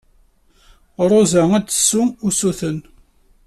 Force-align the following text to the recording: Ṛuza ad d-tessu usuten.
Ṛuza 1.11 1.43
ad 1.57 1.63
d-tessu 1.65 2.03
usuten. 2.27 2.77